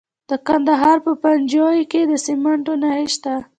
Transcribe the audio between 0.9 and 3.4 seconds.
په پنجوايي کې د سمنټو مواد شته.